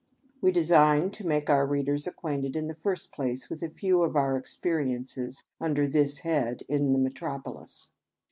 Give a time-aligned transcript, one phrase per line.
[0.41, 4.15] We design to make our readers acquainted in the first place with a few of
[4.15, 7.93] our experiences under this head in the metropolis.